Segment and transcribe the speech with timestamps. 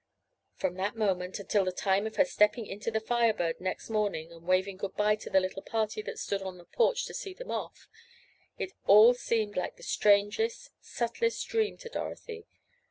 [0.55, 4.31] From that moment, until the time of her stepping into the Fire Bird next morning,
[4.31, 7.13] and waving a good bye to the little party that stood on the porch to
[7.13, 7.87] see them off,
[8.57, 12.47] it all seemed like the strangest, subtlest dream to Dorothy.